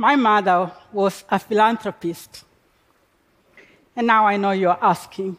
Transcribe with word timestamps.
My 0.00 0.14
mother 0.14 0.70
was 0.92 1.24
a 1.28 1.40
philanthropist. 1.40 2.44
And 3.96 4.06
now 4.06 4.28
I 4.28 4.36
know 4.36 4.52
you're 4.52 4.78
asking. 4.80 5.36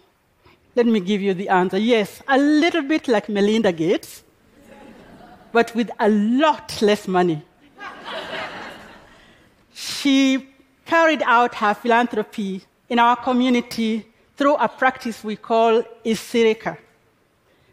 Let 0.75 0.85
me 0.85 0.99
give 0.99 1.21
you 1.21 1.33
the 1.33 1.47
answer. 1.47 1.77
Yes, 1.77 2.21
a 2.27 2.37
little 2.37 2.81
bit 2.81 3.07
like 3.07 3.29
Melinda 3.29 3.71
Gates, 3.71 4.21
but 5.53 5.73
with 5.75 5.89
a 5.97 6.09
lot 6.09 6.81
less 6.81 7.07
money. 7.07 7.41
she 9.73 10.49
carried 10.85 11.21
out 11.21 11.55
her 11.55 11.73
philanthropy 11.73 12.61
in 12.89 12.99
our 12.99 13.15
community 13.15 14.05
through 14.35 14.55
a 14.55 14.67
practice 14.67 15.23
we 15.23 15.37
call 15.37 15.83
Isirika. 16.03 16.77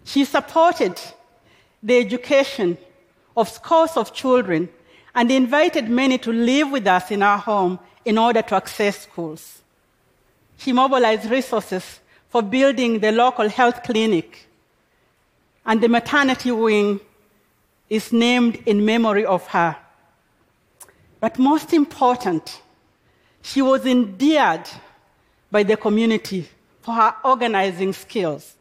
She 0.05 0.25
supported 0.25 1.01
the 1.83 1.99
education 1.99 2.79
of 3.37 3.49
scores 3.49 3.97
of 3.97 4.13
children 4.13 4.69
and 5.17 5.31
invited 5.31 5.89
many 5.89 6.19
to 6.19 6.31
live 6.31 6.71
with 6.71 6.87
us 6.87 7.11
in 7.11 7.23
our 7.23 7.39
home 7.39 7.79
in 8.05 8.19
order 8.19 8.43
to 8.43 8.55
access 8.55 9.01
schools. 9.01 9.63
She 10.59 10.73
mobilized 10.73 11.31
resources 11.31 12.01
for 12.29 12.43
building 12.43 13.01
the 13.01 13.11
local 13.13 13.49
health 13.49 13.83
clinic, 13.83 14.47
and 15.65 15.81
the 15.81 15.89
maternity 15.89 16.53
wing 16.53 17.01
is 17.89 18.13
named 18.13 18.63
in 18.67 18.85
memory 18.85 19.25
of 19.25 19.47
her. 19.47 19.75
But 21.19 21.39
most 21.39 21.73
important, 21.73 22.61
she 23.41 23.63
was 23.63 23.87
endeared 23.87 24.69
by 25.51 25.63
the 25.63 25.79
community 25.79 26.47
for 26.83 26.93
her 26.93 27.15
organizing 27.25 27.95
skills 27.95 28.55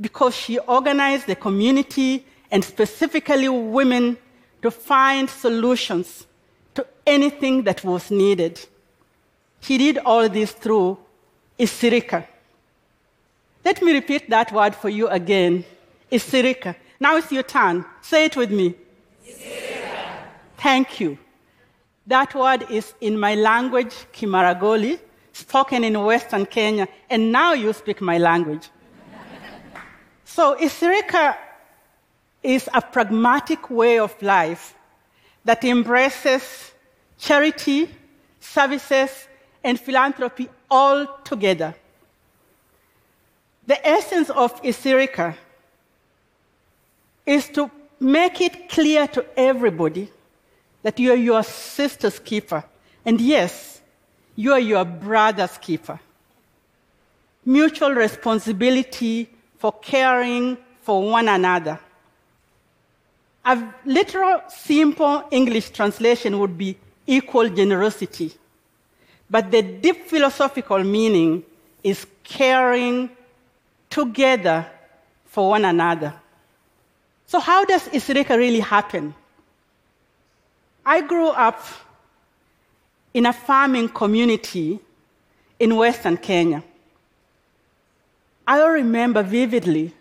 because 0.00 0.36
she 0.36 0.58
organized 0.60 1.26
the 1.26 1.34
community 1.34 2.24
and 2.50 2.64
specifically 2.64 3.48
women 3.48 4.16
to 4.64 4.70
find 4.70 5.28
solutions 5.28 6.26
to 6.74 6.86
anything 7.06 7.64
that 7.64 7.84
was 7.84 8.10
needed. 8.10 8.58
He 9.60 9.76
did 9.76 9.98
all 9.98 10.26
this 10.26 10.52
through 10.52 10.96
Isirika. 11.58 12.26
Let 13.62 13.82
me 13.82 13.92
repeat 13.92 14.30
that 14.30 14.50
word 14.52 14.74
for 14.74 14.88
you 14.88 15.08
again. 15.08 15.66
Isirika. 16.10 16.74
Now 16.98 17.18
it's 17.18 17.30
your 17.30 17.42
turn. 17.42 17.84
Say 18.00 18.24
it 18.24 18.38
with 18.38 18.50
me. 18.50 18.74
Isirika. 19.28 20.16
Thank 20.56 20.98
you. 20.98 21.18
That 22.06 22.34
word 22.34 22.64
is 22.70 22.94
in 23.02 23.18
my 23.18 23.34
language, 23.34 23.94
Kimaragoli, 24.14 24.98
spoken 25.34 25.84
in 25.84 26.02
Western 26.02 26.46
Kenya, 26.46 26.88
and 27.10 27.30
now 27.30 27.52
you 27.52 27.70
speak 27.74 28.00
my 28.00 28.16
language. 28.16 28.70
so 30.24 30.56
Isirika 30.56 31.36
is 32.44 32.68
a 32.74 32.80
pragmatic 32.82 33.70
way 33.70 33.98
of 33.98 34.14
life 34.22 34.74
that 35.44 35.64
embraces 35.64 36.72
charity, 37.18 37.88
services, 38.38 39.26
and 39.64 39.80
philanthropy 39.80 40.48
all 40.70 41.06
together. 41.24 41.74
The 43.66 43.86
essence 43.86 44.28
of 44.28 44.62
Isirika 44.62 45.34
is 47.24 47.48
to 47.50 47.70
make 47.98 48.42
it 48.42 48.68
clear 48.68 49.08
to 49.08 49.24
everybody 49.38 50.10
that 50.82 51.00
you 51.00 51.12
are 51.12 51.16
your 51.16 51.42
sister's 51.42 52.18
keeper. 52.18 52.62
And 53.06 53.20
yes, 53.20 53.80
you 54.36 54.52
are 54.52 54.60
your 54.60 54.84
brother's 54.84 55.56
keeper. 55.56 55.98
Mutual 57.46 57.92
responsibility 57.92 59.30
for 59.58 59.72
caring 59.72 60.58
for 60.82 61.02
one 61.02 61.28
another. 61.28 61.80
A 63.44 63.62
literal, 63.84 64.42
simple 64.48 65.24
English 65.30 65.70
translation 65.70 66.38
would 66.38 66.56
be 66.56 66.76
equal 67.06 67.48
generosity. 67.48 68.32
But 69.28 69.50
the 69.50 69.62
deep 69.62 70.06
philosophical 70.06 70.82
meaning 70.82 71.44
is 71.82 72.06
caring 72.22 73.10
together 73.90 74.66
for 75.26 75.50
one 75.50 75.64
another. 75.64 76.14
So, 77.26 77.40
how 77.40 77.64
does 77.64 77.88
Isirika 77.88 78.36
really 78.36 78.60
happen? 78.60 79.14
I 80.86 81.00
grew 81.00 81.28
up 81.28 81.60
in 83.12 83.26
a 83.26 83.32
farming 83.32 83.88
community 83.88 84.78
in 85.58 85.76
Western 85.76 86.16
Kenya. 86.16 86.62
I 88.46 88.62
remember 88.64 89.22
vividly 89.22 89.94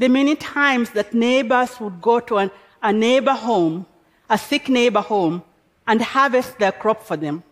the 0.00 0.08
many 0.08 0.34
times 0.34 0.88
that 0.90 1.12
neighbors 1.12 1.78
would 1.78 2.00
go 2.00 2.20
to 2.20 2.38
an, 2.38 2.50
a 2.82 2.90
neighbor 2.90 3.34
home, 3.34 3.84
a 4.30 4.38
sick 4.38 4.70
neighbor 4.70 5.02
home, 5.02 5.42
and 5.86 6.00
harvest 6.00 6.58
their 6.58 6.72
crop 6.72 7.02
for 7.02 7.18
them. 7.18 7.42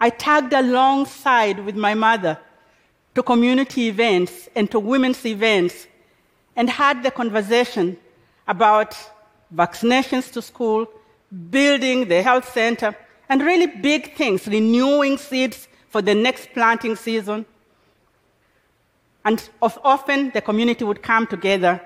I 0.00 0.10
tagged 0.10 0.52
alongside 0.52 1.64
with 1.64 1.76
my 1.76 1.94
mother 1.94 2.36
to 3.14 3.22
community 3.22 3.86
events 3.86 4.48
and 4.56 4.68
to 4.72 4.80
women's 4.80 5.24
events 5.24 5.86
and 6.56 6.68
had 6.68 7.04
the 7.04 7.12
conversation 7.12 7.96
about 8.48 8.96
vaccinations 9.54 10.32
to 10.32 10.42
school, 10.42 10.88
building 11.50 12.08
the 12.08 12.22
health 12.24 12.52
center, 12.52 12.92
and 13.28 13.40
really 13.42 13.68
big 13.68 14.16
things, 14.16 14.48
renewing 14.48 15.16
seeds 15.16 15.68
for 15.90 16.02
the 16.02 16.14
next 16.14 16.52
planting 16.54 16.96
season 16.96 17.46
and 19.28 19.50
often 19.60 20.30
the 20.30 20.40
community 20.40 20.84
would 20.84 21.02
come 21.02 21.26
together 21.26 21.78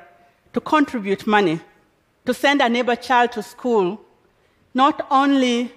to 0.53 0.61
contribute 0.61 1.27
money 1.27 1.59
to 2.25 2.33
send 2.33 2.63
a 2.63 2.69
neighbor 2.69 2.95
child 2.95 3.33
to 3.33 3.43
school, 3.43 4.01
not 4.75 5.05
only 5.11 5.73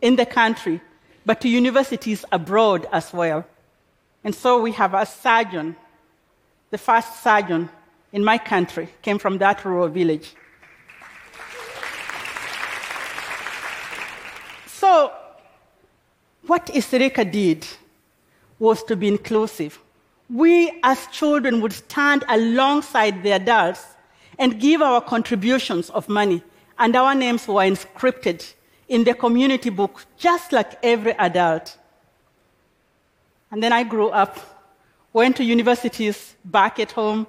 in 0.00 0.16
the 0.16 0.26
country, 0.26 0.80
but 1.24 1.40
to 1.40 1.48
universities 1.48 2.24
abroad 2.32 2.88
as 2.90 3.12
well. 3.12 3.46
And 4.24 4.34
so 4.34 4.60
we 4.60 4.72
have 4.72 4.92
a 4.92 5.06
surgeon, 5.06 5.76
the 6.72 6.78
first 6.78 7.22
surgeon 7.22 7.68
in 8.12 8.24
my 8.24 8.36
country, 8.36 8.88
came 9.02 9.20
from 9.20 9.38
that 9.38 9.64
rural 9.64 9.86
village. 9.86 10.34
So, 14.66 15.12
what 16.48 16.66
Isirika 16.66 17.30
did 17.30 17.64
was 18.58 18.82
to 18.82 18.96
be 18.96 19.06
inclusive 19.06 19.78
we 20.32 20.72
as 20.82 21.06
children 21.08 21.60
would 21.60 21.74
stand 21.74 22.24
alongside 22.28 23.22
the 23.22 23.32
adults 23.32 23.84
and 24.38 24.58
give 24.58 24.80
our 24.80 25.00
contributions 25.00 25.90
of 25.90 26.08
money, 26.08 26.42
and 26.78 26.96
our 26.96 27.14
names 27.14 27.46
were 27.46 27.62
inscripted 27.62 28.54
in 28.88 29.04
the 29.04 29.12
community 29.12 29.68
book, 29.68 30.06
just 30.16 30.52
like 30.52 30.72
every 30.82 31.12
adult. 31.12 31.76
And 33.50 33.62
then 33.62 33.74
I 33.74 33.82
grew 33.82 34.08
up, 34.08 34.38
went 35.12 35.36
to 35.36 35.44
universities 35.44 36.34
back 36.46 36.80
at 36.80 36.92
home 36.92 37.26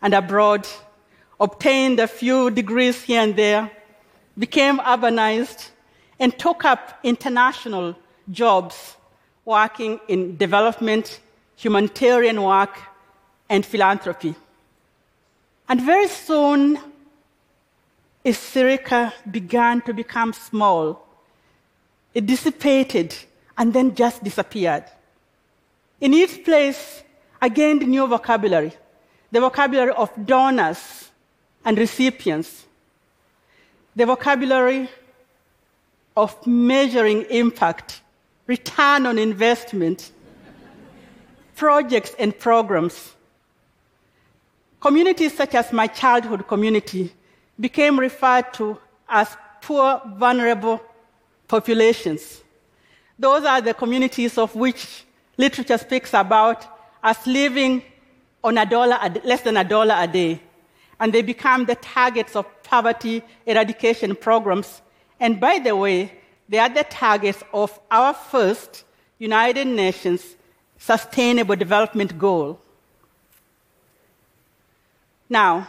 and 0.00 0.14
abroad, 0.14 0.66
obtained 1.38 2.00
a 2.00 2.08
few 2.08 2.50
degrees 2.50 3.02
here 3.02 3.20
and 3.20 3.36
there, 3.36 3.70
became 4.38 4.78
urbanized, 4.78 5.68
and 6.18 6.36
took 6.38 6.64
up 6.64 6.98
international 7.02 7.94
jobs 8.30 8.96
working 9.44 10.00
in 10.08 10.38
development 10.38 11.20
humanitarian 11.56 12.42
work, 12.42 12.78
and 13.48 13.66
philanthropy. 13.66 14.34
And 15.68 15.80
very 15.80 16.08
soon, 16.08 16.78
Isirika 18.24 19.12
began 19.30 19.82
to 19.82 19.92
become 19.92 20.32
small. 20.32 21.06
It 22.14 22.26
dissipated 22.26 23.14
and 23.58 23.72
then 23.72 23.94
just 23.94 24.24
disappeared. 24.24 24.84
In 26.00 26.14
its 26.14 26.38
place, 26.38 27.02
I 27.40 27.48
gained 27.48 27.86
new 27.86 28.06
vocabulary 28.06 28.72
the 29.32 29.40
vocabulary 29.40 29.92
of 29.92 30.10
donors 30.26 31.10
and 31.64 31.78
recipients, 31.78 32.66
the 33.96 34.04
vocabulary 34.04 34.90
of 36.14 36.46
measuring 36.46 37.22
impact, 37.30 38.02
return 38.46 39.06
on 39.06 39.18
investment, 39.18 40.12
projects 41.62 42.12
and 42.18 42.36
programs. 42.36 43.14
Communities 44.80 45.32
such 45.32 45.54
as 45.54 45.72
my 45.72 45.86
childhood 45.86 46.48
community 46.48 47.12
became 47.60 48.00
referred 48.00 48.52
to 48.52 48.76
as 49.08 49.36
poor, 49.60 50.02
vulnerable 50.16 50.82
populations. 51.46 52.42
Those 53.16 53.44
are 53.44 53.60
the 53.60 53.74
communities 53.74 54.38
of 54.38 54.56
which 54.56 55.04
literature 55.38 55.78
speaks 55.78 56.12
about 56.14 56.66
as 57.00 57.24
living 57.28 57.84
on 58.42 58.58
a 58.58 58.66
dollar, 58.66 58.98
less 59.22 59.42
than 59.42 59.56
a 59.56 59.62
dollar 59.62 59.94
a 59.96 60.08
day. 60.08 60.40
And 60.98 61.12
they 61.12 61.22
become 61.22 61.66
the 61.66 61.76
targets 61.76 62.34
of 62.34 62.44
poverty 62.64 63.22
eradication 63.46 64.16
programs. 64.16 64.82
And 65.20 65.38
by 65.38 65.60
the 65.60 65.76
way, 65.76 66.12
they 66.48 66.58
are 66.58 66.68
the 66.68 66.82
targets 66.82 67.44
of 67.54 67.78
our 67.88 68.14
first 68.14 68.82
United 69.20 69.68
Nations 69.68 70.34
Sustainable 70.84 71.54
Development 71.54 72.18
Goal. 72.18 72.58
Now, 75.30 75.68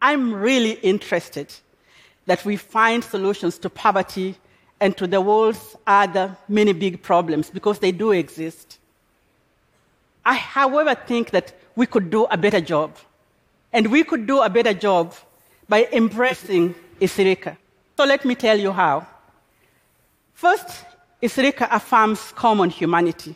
I'm 0.00 0.32
really 0.32 0.74
interested 0.92 1.52
that 2.26 2.44
we 2.44 2.56
find 2.56 3.02
solutions 3.02 3.58
to 3.58 3.68
poverty 3.68 4.36
and 4.78 4.96
to 4.98 5.08
the 5.08 5.20
world's 5.20 5.76
other 5.84 6.36
many 6.48 6.72
big 6.72 7.02
problems 7.02 7.50
because 7.50 7.80
they 7.80 7.90
do 7.90 8.12
exist. 8.12 8.78
I, 10.24 10.34
however, 10.34 10.94
think 10.94 11.30
that 11.32 11.52
we 11.74 11.86
could 11.86 12.08
do 12.08 12.26
a 12.26 12.36
better 12.36 12.60
job. 12.60 12.96
And 13.72 13.88
we 13.88 14.04
could 14.04 14.28
do 14.28 14.42
a 14.42 14.48
better 14.48 14.74
job 14.74 15.12
by 15.68 15.88
embracing 15.90 16.76
Isirika. 17.00 17.56
So 17.96 18.04
let 18.04 18.24
me 18.24 18.36
tell 18.36 18.60
you 18.60 18.70
how. 18.70 19.08
First, 20.34 20.84
Isirika 21.20 21.66
affirms 21.68 22.30
common 22.36 22.70
humanity. 22.70 23.34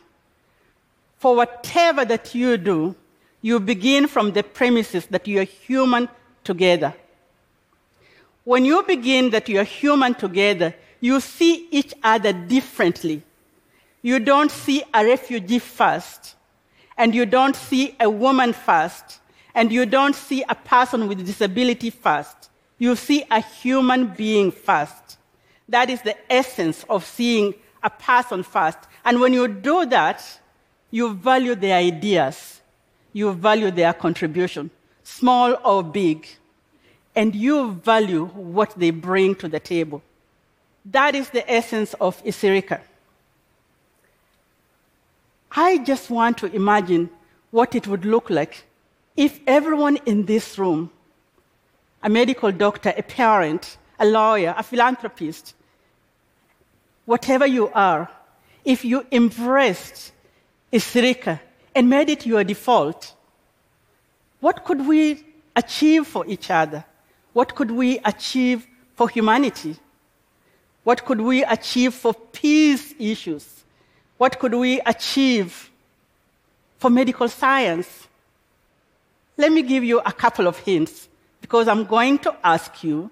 For 1.24 1.34
whatever 1.34 2.04
that 2.04 2.34
you 2.34 2.58
do, 2.58 2.94
you 3.40 3.58
begin 3.58 4.08
from 4.08 4.32
the 4.32 4.42
premises 4.42 5.06
that 5.06 5.26
you 5.26 5.40
are 5.40 5.44
human 5.44 6.10
together. 6.44 6.92
When 8.44 8.66
you 8.66 8.82
begin 8.82 9.30
that 9.30 9.48
you 9.48 9.58
are 9.58 9.64
human 9.64 10.12
together, 10.12 10.74
you 11.00 11.20
see 11.20 11.66
each 11.70 11.94
other 12.02 12.34
differently. 12.34 13.22
You 14.02 14.18
don't 14.18 14.50
see 14.50 14.82
a 14.92 15.02
refugee 15.02 15.60
first, 15.60 16.34
and 16.98 17.14
you 17.14 17.24
don't 17.24 17.56
see 17.56 17.96
a 17.98 18.10
woman 18.10 18.52
first, 18.52 19.20
and 19.54 19.72
you 19.72 19.86
don't 19.86 20.14
see 20.14 20.44
a 20.46 20.54
person 20.54 21.08
with 21.08 21.24
disability 21.24 21.88
first. 21.88 22.50
You 22.76 22.96
see 22.96 23.24
a 23.30 23.40
human 23.40 24.08
being 24.08 24.52
first. 24.52 25.16
That 25.70 25.88
is 25.88 26.02
the 26.02 26.16
essence 26.30 26.84
of 26.90 27.02
seeing 27.02 27.54
a 27.82 27.88
person 27.88 28.42
first. 28.42 28.80
And 29.06 29.20
when 29.20 29.32
you 29.32 29.48
do 29.48 29.86
that, 29.86 30.22
you 30.94 31.12
value 31.12 31.56
their 31.56 31.76
ideas, 31.76 32.60
you 33.12 33.32
value 33.32 33.72
their 33.72 33.92
contribution, 33.92 34.70
small 35.02 35.56
or 35.64 35.82
big, 35.82 36.24
and 37.16 37.34
you 37.34 37.72
value 37.82 38.26
what 38.26 38.72
they 38.76 38.92
bring 38.92 39.34
to 39.34 39.48
the 39.48 39.58
table. 39.58 40.00
That 40.84 41.16
is 41.16 41.30
the 41.30 41.44
essence 41.50 41.94
of 41.94 42.22
Isirika. 42.22 42.80
I 45.50 45.78
just 45.78 46.10
want 46.10 46.38
to 46.38 46.46
imagine 46.54 47.10
what 47.50 47.74
it 47.74 47.88
would 47.88 48.04
look 48.04 48.30
like 48.30 48.64
if 49.16 49.40
everyone 49.48 49.98
in 50.06 50.26
this 50.26 50.56
room, 50.58 50.92
a 52.04 52.08
medical 52.08 52.52
doctor, 52.52 52.94
a 52.96 53.02
parent, 53.02 53.78
a 53.98 54.06
lawyer, 54.06 54.54
a 54.56 54.62
philanthropist, 54.62 55.54
whatever 57.04 57.48
you 57.48 57.68
are, 57.70 58.08
if 58.64 58.84
you 58.84 59.04
embraced 59.10 60.12
Isirika 60.74 61.38
and 61.72 61.88
made 61.88 62.10
it 62.10 62.26
your 62.26 62.42
default, 62.42 63.14
what 64.40 64.64
could 64.64 64.86
we 64.86 65.24
achieve 65.54 66.04
for 66.04 66.26
each 66.26 66.50
other? 66.50 66.84
What 67.32 67.54
could 67.54 67.70
we 67.70 68.00
achieve 68.04 68.66
for 68.96 69.08
humanity? 69.08 69.76
What 70.82 71.04
could 71.04 71.20
we 71.20 71.44
achieve 71.44 71.94
for 71.94 72.12
peace 72.12 72.92
issues? 72.98 73.64
What 74.18 74.40
could 74.40 74.54
we 74.54 74.80
achieve 74.80 75.70
for 76.78 76.90
medical 76.90 77.28
science? 77.28 78.08
Let 79.36 79.52
me 79.52 79.62
give 79.62 79.84
you 79.84 80.00
a 80.00 80.12
couple 80.12 80.48
of 80.48 80.58
hints 80.58 81.08
because 81.40 81.68
I'm 81.68 81.84
going 81.84 82.18
to 82.20 82.34
ask 82.42 82.82
you 82.82 83.10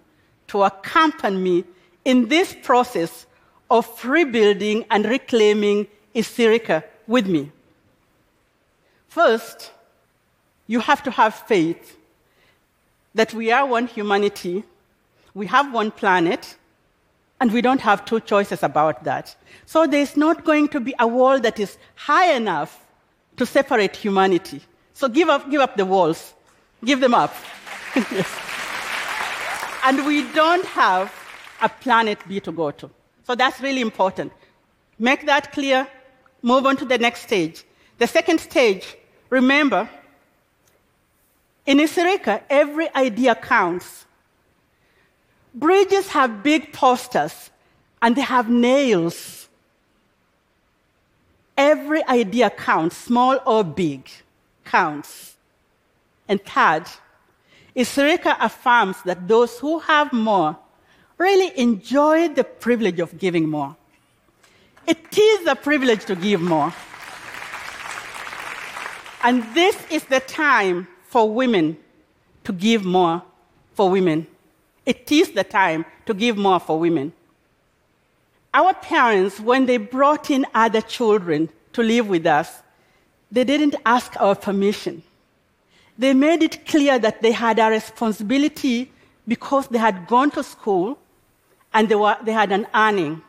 to 0.49 0.65
accompany 0.65 1.37
me 1.37 1.65
in 2.05 2.29
this 2.29 2.57
process 2.61 3.27
of 3.71 3.87
rebuilding 4.05 4.85
and 4.91 5.05
reclaiming 5.05 5.87
Isirika 6.15 6.83
with 7.07 7.27
me. 7.27 7.51
First, 9.09 9.73
you 10.67 10.81
have 10.81 11.03
to 11.03 11.11
have 11.11 11.35
faith 11.35 11.99
that 13.15 13.35
we 13.35 13.53
are 13.53 13.67
one 13.67 13.87
humanity, 13.87 14.65
we 15.35 15.47
have 15.47 15.73
one 15.73 15.91
planet, 15.91 16.57
and 17.41 17.53
we 17.53 17.61
don't 17.61 17.81
have 17.81 18.05
two 18.05 18.21
choices 18.21 18.63
about 18.63 19.05
that. 19.05 19.35
So 19.67 19.87
there's 19.87 20.17
not 20.17 20.45
going 20.45 20.69
to 20.69 20.81
be 20.81 20.95
a 20.99 21.07
wall 21.07 21.41
that 21.41 21.59
is 21.59 21.77
high 21.95 22.33
enough 22.35 22.87
to 23.37 23.45
separate 23.45 23.97
humanity. 23.97 24.61
So 24.95 25.09
give 25.09 25.29
up, 25.29 25.51
give 25.51 25.61
up 25.61 25.77
the 25.77 25.85
walls. 25.85 26.35
Give 26.85 27.01
them 27.01 27.15
up. 27.15 27.35
yes. 27.97 28.31
And 29.85 30.07
we 30.07 30.31
don't 30.33 30.65
have 30.67 31.13
a 31.61 31.69
planet 31.69 32.19
B 32.29 32.41
to 32.41 32.53
go 32.53 32.71
to. 32.71 32.91
So 33.25 33.35
that's 33.35 33.61
really 33.61 33.81
important. 33.81 34.33
Make 34.99 35.27
that 35.27 35.53
clear. 35.53 35.89
Move 36.43 36.67
on 36.67 36.77
to 36.77 36.85
the 36.85 36.99
next 36.99 37.23
stage. 37.23 37.65
The 37.99 38.07
second 38.07 38.41
stage, 38.41 38.97
remember, 39.31 39.89
in 41.65 41.79
Isirika, 41.79 42.43
every 42.51 42.93
idea 42.95 43.35
counts. 43.35 44.07
Bridges 45.55 46.09
have 46.09 46.43
big 46.43 46.73
posters 46.73 47.51
and 48.01 48.17
they 48.17 48.23
have 48.23 48.51
nails. 48.51 49.49
Every 51.57 52.05
idea 52.09 52.51
counts, 52.51 52.97
small 52.97 53.39
or 53.47 53.63
big, 53.63 54.09
counts. 54.65 55.37
And 56.27 56.43
third, 56.45 56.85
Isirika 57.77 58.37
affirms 58.41 59.01
that 59.03 59.29
those 59.29 59.59
who 59.59 59.79
have 59.79 60.13
more 60.13 60.59
really 61.19 61.57
enjoy 61.59 62.29
the 62.29 62.43
privilege 62.43 62.99
of 62.99 63.17
giving 63.19 63.49
more. 63.49 63.77
It 64.87 65.19
is 65.19 65.47
a 65.47 65.55
privilege 65.55 66.05
to 66.07 66.17
give 66.17 66.41
more. 66.41 66.73
And 69.23 69.45
this 69.55 69.77
is 69.91 70.05
the 70.05 70.21
time 70.21 70.89
for 71.05 71.31
women 71.31 71.77
to 72.45 72.53
give 72.53 72.85
more 72.85 73.23
for 73.75 73.91
women. 73.91 74.27
It 74.85 75.11
is 75.13 75.31
the 75.31 75.45
time 75.45 75.85
to 76.07 76.15
give 76.15 76.37
more 76.37 76.59
for 76.59 76.79
women. 76.81 77.13
Our 78.53 78.75
parents, 78.75 79.41
when 79.41 79.67
they 79.67 79.77
brought 79.77 80.31
in 80.31 80.45
other 80.55 80.81
children 80.81 81.49
to 81.73 81.83
live 81.83 82.09
with 82.09 82.27
us, 82.27 82.63
they 83.31 83.45
didn't 83.45 83.77
ask 83.87 84.15
our 84.21 84.35
permission. 84.35 85.03
They 85.97 86.13
made 86.13 86.43
it 86.43 86.67
clear 86.67 86.99
that 86.99 87.23
they 87.23 87.33
had 87.33 87.59
a 87.59 87.71
responsibility 87.71 88.91
because 89.27 89.69
they 89.69 89.79
had 89.79 90.07
gone 90.07 90.31
to 90.33 90.43
school 90.43 90.99
and 91.73 91.89
they, 91.89 91.95
were, 91.95 92.17
they 92.23 92.33
had 92.33 92.53
an 92.53 92.67
earning. 92.75 93.23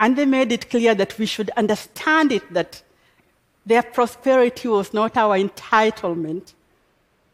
And 0.00 0.16
they 0.16 0.24
made 0.24 0.50
it 0.50 0.70
clear 0.70 0.94
that 0.94 1.18
we 1.18 1.26
should 1.26 1.50
understand 1.50 2.32
it 2.32 2.42
that 2.54 2.82
their 3.66 3.82
prosperity 3.82 4.66
was 4.66 4.94
not 4.94 5.16
our 5.16 5.38
entitlement. 5.38 6.54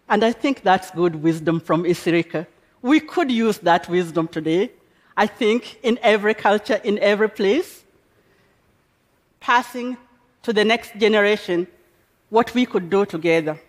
And 0.09 0.25
I 0.25 0.33
think 0.33 0.63
that's 0.63 0.91
good 0.91 1.23
wisdom 1.23 1.61
from 1.61 1.85
Isirika. 1.85 2.47
We 2.83 2.99
could 2.99 3.31
use 3.31 3.59
that 3.59 3.89
wisdom 3.89 4.27
today, 4.27 4.73
I 5.17 5.29
think, 5.29 5.79
in 5.85 5.99
every 6.03 6.35
culture, 6.35 6.81
in 6.83 6.99
every 6.99 7.29
place, 7.29 7.85
passing 9.39 9.97
to 10.43 10.53
the 10.53 10.65
next 10.65 10.99
generation 10.99 11.69
what 12.31 12.53
we 12.53 12.67
could 12.67 12.91
do 12.91 13.07
together. 13.07 13.61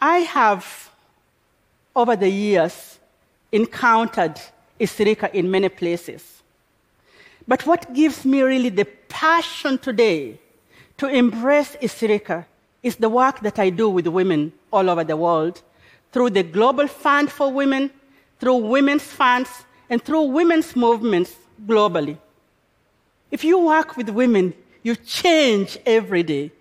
I 0.00 0.18
have, 0.18 0.90
over 1.96 2.14
the 2.14 2.28
years, 2.28 3.00
encountered 3.50 4.40
Isirika 4.78 5.34
in 5.34 5.50
many 5.50 5.68
places. 5.68 6.39
But 7.50 7.66
what 7.66 7.92
gives 7.92 8.24
me 8.24 8.42
really 8.42 8.68
the 8.68 8.84
passion 9.08 9.76
today 9.76 10.38
to 10.98 11.08
embrace 11.08 11.74
Isirika 11.82 12.46
is 12.80 12.94
the 12.94 13.08
work 13.08 13.40
that 13.40 13.58
I 13.58 13.70
do 13.70 13.88
with 13.88 14.06
women 14.06 14.52
all 14.72 14.88
over 14.88 15.02
the 15.02 15.16
world 15.16 15.60
through 16.12 16.30
the 16.30 16.44
Global 16.44 16.86
Fund 16.86 17.28
for 17.28 17.50
Women, 17.52 17.90
through 18.38 18.58
women's 18.58 19.02
funds, 19.02 19.50
and 19.88 20.00
through 20.00 20.26
women's 20.38 20.76
movements 20.76 21.34
globally. 21.66 22.18
If 23.32 23.42
you 23.42 23.58
work 23.58 23.96
with 23.96 24.10
women, 24.10 24.54
you 24.84 24.94
change 24.94 25.76
every 25.84 26.22
day 26.22 26.52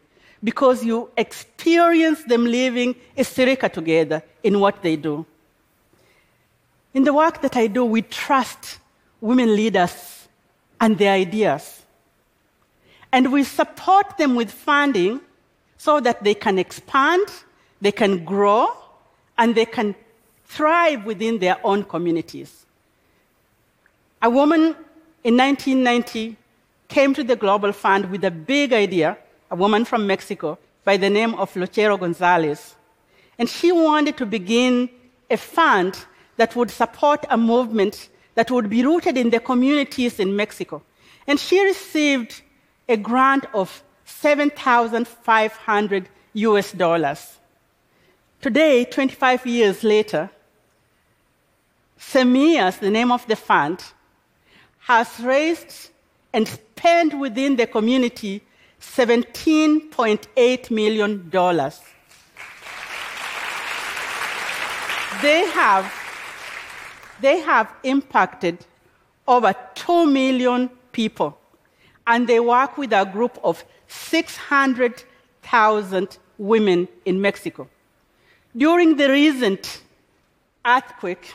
because 0.43 0.84
you 0.84 1.12
experience 1.15 2.24
them 2.24 2.46
living 2.46 2.96
Isirika 3.15 3.72
together 3.72 4.24
in 4.41 4.60
what 4.60 4.81
they 4.81 4.96
do. 4.96 5.24
In 6.96 7.03
the 7.03 7.13
work 7.13 7.43
that 7.43 7.55
I 7.55 7.67
do, 7.67 7.86
we 7.86 8.01
trust 8.01 8.79
women 9.22 9.55
leaders 9.55 10.18
and 10.79 10.98
their 10.98 11.13
ideas. 11.13 11.83
And 13.12 13.31
we 13.31 13.43
support 13.43 14.17
them 14.17 14.36
with 14.36 14.51
funding 14.51 15.21
so 15.77 16.00
that 16.00 16.24
they 16.24 16.33
can 16.33 16.59
expand, 16.59 17.27
they 17.81 17.91
can 17.91 18.24
grow, 18.24 18.69
and 19.38 19.55
they 19.55 19.65
can 19.65 19.95
thrive 20.45 21.05
within 21.05 21.39
their 21.39 21.57
own 21.63 21.83
communities. 21.83 22.65
A 24.21 24.29
woman 24.29 24.75
in 25.24 25.38
1990 25.38 26.36
came 26.88 27.13
to 27.13 27.24
the 27.24 27.36
Global 27.36 27.71
Fund 27.71 28.12
with 28.12 28.24
a 28.25 28.31
big 28.31 28.74
idea, 28.74 29.17
a 29.50 29.55
woman 29.55 29.86
from 29.86 30.05
Mexico 30.05 30.57
by 30.83 30.98
the 30.98 31.09
name 31.09 31.36
of 31.36 31.55
Lucero 31.55 31.98
Gonzalez. 31.98 32.75
And 33.38 33.48
she 33.48 33.71
wanted 33.71 34.17
to 34.17 34.25
begin 34.25 34.89
a 35.29 35.38
fund 35.38 36.05
that 36.38 36.55
would 36.55 36.71
support 36.71 37.25
a 37.29 37.38
movement 37.38 38.09
that 38.39 38.51
would 38.51 38.69
be 38.69 38.86
rooted 38.86 39.17
in 39.17 39.31
the 39.31 39.39
communities 39.41 40.17
in 40.17 40.34
Mexico. 40.34 40.81
And 41.27 41.38
she 41.38 41.62
received 41.62 42.41
a 42.88 42.96
grant 42.96 43.46
of 43.53 43.84
7,500 44.05 46.08
US 46.36 46.72
dollars. 46.72 47.38
Today, 48.39 48.86
25 48.86 49.46
years 49.46 49.84
later, 49.84 50.29
Semillas, 52.00 52.79
the 52.79 52.89
name 52.89 53.12
of 53.12 53.27
the 53.27 53.36
fund, 53.36 53.84
has 54.88 55.19
raised 55.19 55.89
and 56.31 56.48
spent 56.48 57.19
within 57.19 57.58
the 57.58 57.67
community 57.67 58.41
$17.8 58.79 60.72
million. 60.72 61.29
they 65.22 65.46
have, 65.50 65.91
they 67.21 67.39
have 67.39 67.73
impacted 67.83 68.65
over 69.27 69.53
2 69.75 70.07
million 70.07 70.69
people, 70.91 71.38
and 72.07 72.27
they 72.27 72.39
work 72.39 72.77
with 72.77 72.93
a 72.93 73.05
group 73.05 73.38
of 73.43 73.63
600,000 73.88 76.17
women 76.38 76.88
in 77.05 77.21
Mexico. 77.21 77.67
During 78.55 78.95
the 78.97 79.09
recent 79.09 79.81
earthquake, 80.65 81.33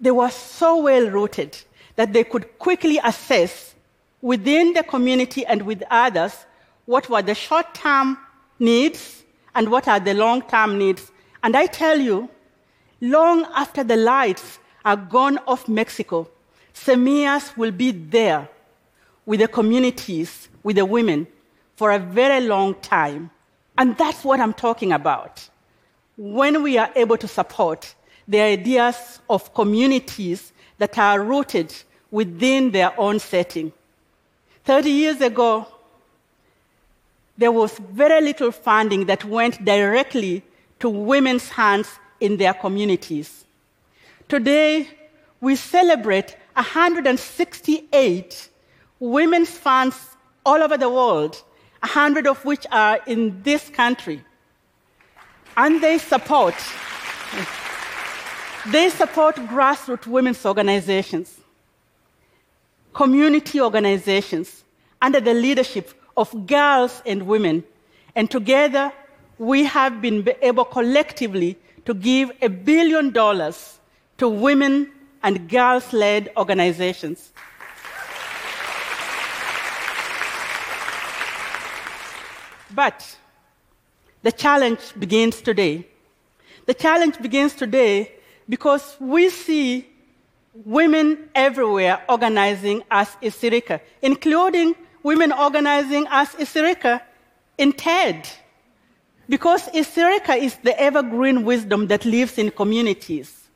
they 0.00 0.12
were 0.12 0.30
so 0.30 0.82
well 0.82 1.10
rooted 1.10 1.58
that 1.96 2.12
they 2.12 2.22
could 2.22 2.56
quickly 2.58 3.00
assess 3.02 3.74
within 4.22 4.72
the 4.72 4.84
community 4.84 5.44
and 5.46 5.62
with 5.62 5.82
others 5.90 6.46
what 6.86 7.10
were 7.10 7.22
the 7.22 7.34
short 7.34 7.74
term 7.74 8.16
needs 8.58 9.24
and 9.54 9.70
what 9.70 9.86
are 9.88 10.00
the 10.00 10.14
long 10.14 10.42
term 10.42 10.78
needs. 10.78 11.10
And 11.42 11.56
I 11.56 11.66
tell 11.66 11.98
you, 11.98 12.28
long 13.00 13.46
after 13.54 13.84
the 13.84 13.96
lights 13.96 14.58
are 14.84 14.96
gone 14.96 15.38
off 15.46 15.68
Mexico, 15.68 16.28
Semillas 16.74 17.56
will 17.56 17.70
be 17.72 17.90
there 17.90 18.48
with 19.26 19.40
the 19.40 19.48
communities, 19.48 20.48
with 20.62 20.76
the 20.76 20.84
women, 20.84 21.26
for 21.76 21.92
a 21.92 21.98
very 21.98 22.40
long 22.46 22.74
time. 22.76 23.30
And 23.76 23.96
that's 23.96 24.24
what 24.24 24.40
I'm 24.40 24.54
talking 24.54 24.92
about. 24.92 25.48
When 26.16 26.62
we 26.62 26.78
are 26.78 26.90
able 26.96 27.16
to 27.18 27.28
support 27.28 27.94
the 28.26 28.40
ideas 28.40 29.20
of 29.30 29.54
communities 29.54 30.52
that 30.78 30.98
are 30.98 31.22
rooted 31.22 31.74
within 32.10 32.70
their 32.70 32.98
own 32.98 33.18
setting. 33.18 33.72
30 34.64 34.90
years 34.90 35.20
ago, 35.20 35.66
there 37.38 37.52
was 37.52 37.78
very 37.78 38.20
little 38.20 38.50
funding 38.50 39.06
that 39.06 39.24
went 39.24 39.64
directly 39.64 40.42
to 40.80 40.88
women's 40.88 41.48
hands 41.48 41.88
in 42.20 42.36
their 42.36 42.54
communities. 42.54 43.44
Today, 44.28 44.88
we 45.40 45.56
celebrate 45.56 46.36
168 46.54 48.48
women's 49.00 49.50
funds 49.50 49.96
all 50.44 50.62
over 50.62 50.76
the 50.76 50.88
world, 50.88 51.42
100 51.80 52.26
of 52.26 52.44
which 52.44 52.66
are 52.72 53.00
in 53.06 53.42
this 53.42 53.68
country. 53.70 54.24
And 55.56 55.82
they 55.82 55.98
support, 55.98 56.54
they 58.66 58.90
support 58.90 59.36
grassroots 59.36 60.06
women's 60.06 60.44
organizations, 60.44 61.40
community 62.92 63.60
organizations, 63.60 64.64
under 65.00 65.20
the 65.20 65.34
leadership 65.34 65.92
of 66.16 66.46
girls 66.46 67.02
and 67.06 67.26
women. 67.26 67.64
And 68.14 68.30
together, 68.30 68.92
we 69.38 69.64
have 69.64 70.02
been 70.02 70.28
able 70.42 70.64
collectively 70.64 71.56
to 71.88 71.94
give 71.94 72.30
a 72.42 72.48
billion 72.48 73.10
dollars 73.10 73.78
to 74.18 74.28
women 74.28 74.90
and 75.22 75.48
girls 75.48 75.90
led 75.94 76.30
organizations. 76.36 77.32
But 82.74 83.16
the 84.22 84.30
challenge 84.30 84.80
begins 84.98 85.40
today. 85.40 85.86
The 86.66 86.74
challenge 86.74 87.22
begins 87.22 87.54
today 87.54 88.12
because 88.46 88.94
we 89.00 89.30
see 89.30 89.88
women 90.66 91.30
everywhere 91.34 92.02
organizing 92.06 92.82
as 92.90 93.16
Isirika, 93.22 93.80
including 94.02 94.74
women 95.02 95.32
organizing 95.32 96.06
as 96.10 96.28
Isirika 96.34 97.00
in 97.56 97.72
TED. 97.72 98.28
Because 99.28 99.68
Isirika 99.68 100.36
is 100.36 100.56
the 100.56 100.78
evergreen 100.80 101.44
wisdom 101.44 101.86
that 101.88 102.04
lives 102.04 102.38
in 102.38 102.50
communities. 102.50 103.48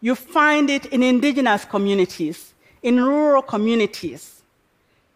You 0.00 0.14
find 0.14 0.68
it 0.68 0.86
in 0.86 1.02
indigenous 1.02 1.64
communities, 1.64 2.52
in 2.82 3.02
rural 3.02 3.42
communities. 3.42 4.42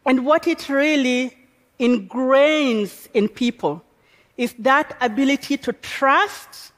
And 0.07 0.25
what 0.25 0.49
it 0.49 0.69
really 0.69 1.37
ingrains 1.79 3.09
in 3.13 3.29
people 3.29 3.83
is 4.37 4.55
that 4.59 4.97
ability 5.01 5.59
to 5.59 5.73
trust 5.75 6.73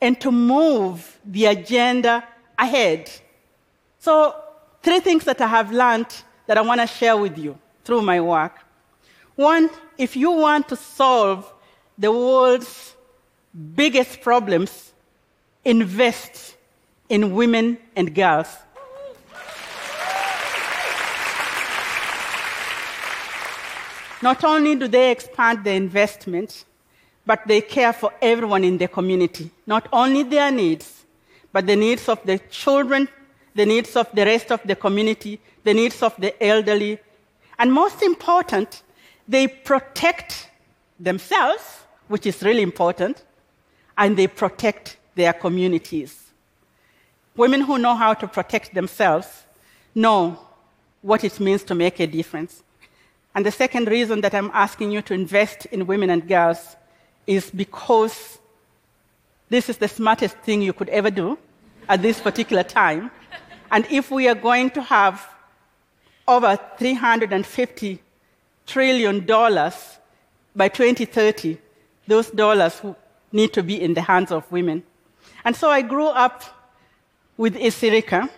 and 0.00 0.20
to 0.20 0.30
move 0.30 1.18
the 1.24 1.46
agenda 1.46 2.22
ahead. 2.58 3.10
So, 3.98 4.34
three 4.82 5.00
things 5.00 5.24
that 5.24 5.40
I 5.40 5.46
have 5.46 5.72
learned 5.72 6.14
that 6.46 6.58
I 6.58 6.60
want 6.60 6.80
to 6.80 6.86
share 6.86 7.16
with 7.16 7.38
you 7.38 7.58
through 7.84 8.02
my 8.02 8.20
work. 8.20 8.64
One, 9.40 9.70
if 9.96 10.16
you 10.16 10.32
want 10.32 10.68
to 10.68 10.76
solve 10.76 11.50
the 11.96 12.12
world's 12.12 12.94
biggest 13.74 14.20
problems, 14.20 14.92
invest 15.64 16.56
in 17.08 17.34
women 17.34 17.78
and 17.96 18.14
girls. 18.14 18.48
Not 24.20 24.44
only 24.44 24.74
do 24.74 24.86
they 24.86 25.10
expand 25.10 25.64
their 25.64 25.76
investment, 25.76 26.66
but 27.24 27.40
they 27.46 27.62
care 27.62 27.94
for 27.94 28.12
everyone 28.20 28.62
in 28.62 28.76
the 28.76 28.88
community, 28.88 29.50
not 29.66 29.88
only 29.90 30.22
their 30.22 30.50
needs, 30.50 31.06
but 31.50 31.66
the 31.66 31.76
needs 31.76 32.10
of 32.10 32.22
the 32.26 32.38
children, 32.50 33.08
the 33.54 33.64
needs 33.64 33.96
of 33.96 34.06
the 34.12 34.26
rest 34.26 34.52
of 34.52 34.60
the 34.66 34.76
community, 34.76 35.40
the 35.64 35.72
needs 35.72 36.02
of 36.02 36.14
the 36.18 36.30
elderly. 36.44 36.98
And 37.58 37.72
most 37.72 38.02
important, 38.02 38.82
they 39.30 39.46
protect 39.46 40.50
themselves, 40.98 41.84
which 42.08 42.26
is 42.26 42.42
really 42.42 42.62
important, 42.62 43.24
and 43.96 44.16
they 44.16 44.26
protect 44.26 44.96
their 45.14 45.32
communities. 45.32 46.32
Women 47.36 47.60
who 47.60 47.78
know 47.78 47.94
how 47.94 48.12
to 48.14 48.26
protect 48.26 48.74
themselves 48.74 49.44
know 49.94 50.36
what 51.02 51.22
it 51.22 51.38
means 51.38 51.62
to 51.64 51.76
make 51.76 52.00
a 52.00 52.08
difference. 52.08 52.64
And 53.32 53.46
the 53.46 53.52
second 53.52 53.86
reason 53.86 54.20
that 54.22 54.34
I'm 54.34 54.50
asking 54.52 54.90
you 54.90 55.00
to 55.02 55.14
invest 55.14 55.66
in 55.66 55.86
women 55.86 56.10
and 56.10 56.26
girls 56.26 56.76
is 57.28 57.52
because 57.52 58.38
this 59.48 59.68
is 59.68 59.76
the 59.76 59.86
smartest 59.86 60.36
thing 60.38 60.60
you 60.60 60.72
could 60.72 60.88
ever 60.88 61.10
do 61.10 61.38
at 61.88 62.02
this 62.02 62.20
particular 62.20 62.64
time. 62.64 63.12
And 63.70 63.86
if 63.90 64.10
we 64.10 64.26
are 64.26 64.34
going 64.34 64.70
to 64.70 64.82
have 64.82 65.24
over 66.26 66.58
350 66.78 68.00
trillion 68.70 69.26
dollars 69.26 69.98
by 70.54 70.68
2030, 70.68 71.58
those 72.06 72.30
dollars 72.30 72.80
need 73.32 73.52
to 73.52 73.62
be 73.62 73.80
in 73.80 73.94
the 73.94 74.00
hands 74.00 74.30
of 74.30 74.50
women. 74.50 74.82
And 75.44 75.56
so 75.56 75.70
I 75.70 75.82
grew 75.82 76.06
up 76.06 76.42
with 77.36 77.56
Isirika. 77.56 78.28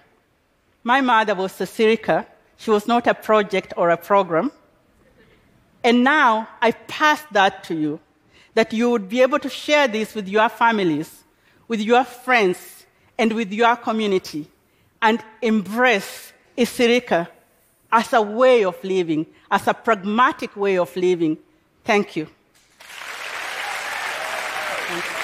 My 0.85 1.01
mother 1.01 1.35
was 1.35 1.61
a. 1.61 2.27
She 2.57 2.71
was 2.71 2.87
not 2.87 3.07
a 3.07 3.15
project 3.15 3.75
or 3.77 3.91
a 3.91 3.97
program. 3.97 4.51
And 5.85 6.05
now 6.05 6.49
I 6.61 6.71
pass 6.73 7.23
that 7.33 7.65
to 7.65 7.75
you, 7.75 8.01
that 8.55 8.73
you 8.73 8.91
would 8.91 9.09
be 9.09 9.21
able 9.21 9.39
to 9.41 9.49
share 9.49 9.89
this 9.89 10.15
with 10.15 10.29
your 10.29 10.49
families, 10.49 11.25
with 11.69 11.81
your 11.81 12.05
friends, 12.05 12.87
and 13.19 13.33
with 13.33 13.53
your 13.53 13.77
community, 13.77 14.47
and 15.01 15.23
embrace 15.43 16.33
Isirika 16.57 17.29
as 17.91 18.13
a 18.13 18.23
way 18.23 18.65
of 18.65 18.83
living, 18.83 19.27
as 19.53 19.69
a 19.69 19.75
pragmatic 19.75 20.57
way 20.57 20.79
of 20.79 20.97
living. 20.97 21.37
Thank 21.85 22.17
you. 22.17 22.27
Thank 24.89 25.05
you. 25.05 25.22